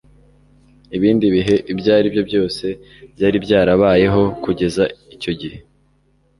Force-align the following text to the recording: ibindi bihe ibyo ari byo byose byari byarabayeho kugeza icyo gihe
ibindi 0.97 1.25
bihe 1.35 1.55
ibyo 1.71 1.89
ari 1.97 2.07
byo 2.13 2.21
byose 2.29 2.65
byari 3.15 3.37
byarabayeho 3.45 4.21
kugeza 4.43 4.83
icyo 5.15 5.31
gihe 5.39 5.57